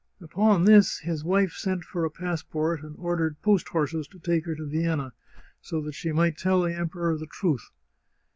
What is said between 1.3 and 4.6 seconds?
wife sent for a passport and ordered post horses to take her